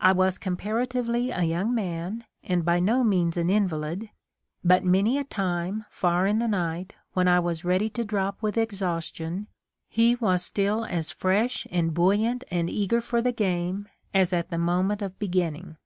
[0.00, 4.10] I was comparatively a young man, and by no means an invalid;
[4.64, 8.58] but many a time, far in the night, when I was ready to drop with
[8.58, 9.46] exhaustion,
[9.88, 14.58] he was still as fresh and buoyant and eager for the game as at the
[14.58, 15.18] moment 6 The Ordeal of Mark Twain of
[15.60, 15.76] beginning.